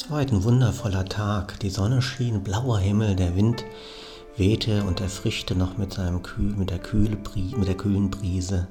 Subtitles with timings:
[0.00, 1.58] Es war ein wundervoller Tag.
[1.58, 3.64] Die Sonne schien, blauer Himmel, der Wind
[4.36, 8.68] wehte und erfrischte noch mit, seinem Kühl, mit, der, Kühle, mit der kühlen Brise.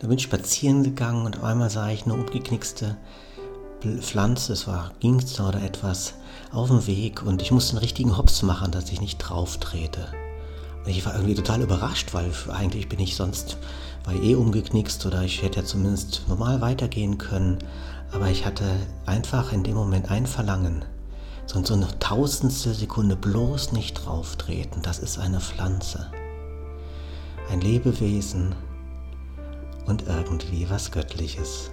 [0.00, 2.96] Da bin ich spazieren gegangen und einmal sah ich eine umgeknickste
[4.00, 6.14] Pflanze, es war Gingster oder etwas,
[6.50, 10.08] auf dem Weg und ich musste einen richtigen Hops machen, dass ich nicht drauf trete.
[10.86, 13.58] Ich war irgendwie total überrascht, weil eigentlich bin ich sonst,
[14.04, 17.58] war eh umgeknickst oder ich hätte ja zumindest normal weitergehen können.
[18.12, 18.64] Aber ich hatte
[19.04, 20.84] einfach in dem Moment ein Verlangen.
[21.46, 24.80] So, so eine tausendstel Sekunde bloß nicht drauf treten.
[24.82, 26.10] Das ist eine Pflanze.
[27.50, 28.54] Ein Lebewesen
[29.86, 31.70] und irgendwie was Göttliches.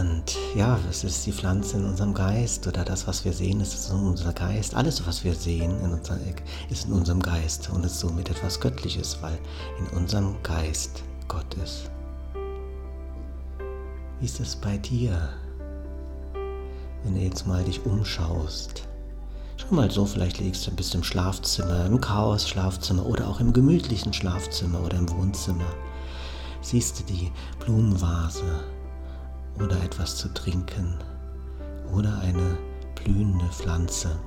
[0.00, 3.90] Und ja, es ist die Pflanze in unserem Geist oder das, was wir sehen, ist
[3.90, 4.74] unser Geist.
[4.74, 6.16] Alles, was wir sehen, in unser,
[6.70, 9.38] ist in unserem Geist und ist somit etwas Göttliches, weil
[9.78, 11.90] in unserem Geist Gott ist.
[14.20, 15.28] Wie ist es bei dir,
[17.04, 18.88] wenn du jetzt mal dich umschaust?
[19.58, 23.52] Schau mal so, vielleicht liegst du ein bisschen im Schlafzimmer, im Chaos-Schlafzimmer oder auch im
[23.52, 25.70] gemütlichen Schlafzimmer oder im Wohnzimmer.
[26.62, 28.64] Siehst du die Blumenvase
[29.62, 30.96] oder etwas zu trinken
[31.92, 32.58] oder eine
[32.94, 34.18] blühende Pflanze.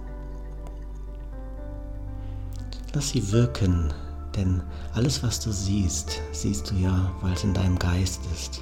[2.94, 3.94] Lass sie wirken,
[4.36, 4.62] denn
[4.94, 8.62] alles, was du siehst, siehst du ja, weil es in deinem Geist ist.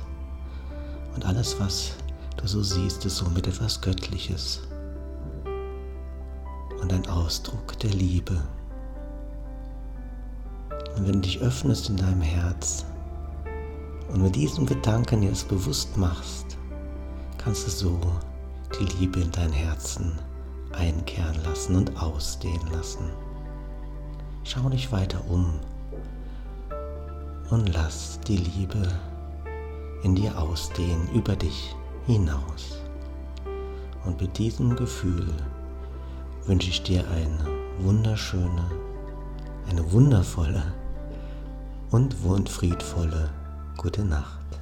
[1.16, 1.92] Und alles, was
[2.38, 4.62] du so siehst, ist somit etwas Göttliches
[6.82, 8.42] und ein Ausdruck der Liebe.
[10.96, 12.86] Und wenn du dich öffnest in deinem Herz
[14.12, 16.51] und mit diesem Gedanken dir es bewusst machst,
[17.44, 18.00] kannst du so
[18.80, 20.20] die Liebe in dein Herzen
[20.72, 23.10] einkehren lassen und ausdehnen lassen.
[24.44, 25.60] Schau dich weiter um
[27.50, 28.88] und lass die Liebe
[30.04, 31.76] in dir ausdehnen, über dich
[32.06, 32.80] hinaus.
[34.06, 35.28] Und mit diesem Gefühl
[36.46, 37.46] wünsche ich dir eine
[37.80, 38.70] wunderschöne,
[39.70, 40.74] eine wundervolle
[41.92, 42.16] und
[42.50, 43.30] friedvolle
[43.78, 44.61] gute Nacht.